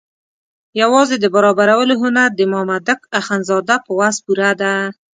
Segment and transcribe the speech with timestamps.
[0.81, 4.73] یوازې د برابرولو هنر د مامدک اخندزاده په وس پوره ده.